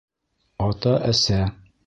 Ата-әсә. 0.67 1.39